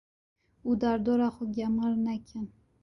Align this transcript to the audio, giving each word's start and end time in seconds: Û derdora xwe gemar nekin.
Û 0.67 0.69
derdora 0.81 1.29
xwe 1.35 1.45
gemar 1.55 1.93
nekin. 2.05 2.45